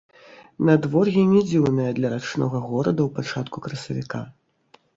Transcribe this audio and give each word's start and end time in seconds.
Надвор'е 0.69 1.23
не 1.33 1.41
дзіўнае 1.49 1.85
для 2.01 2.11
рачнога 2.15 2.63
горада 2.73 3.01
ў 3.07 3.15
пачатку 3.21 3.57
красавіка. 3.69 4.27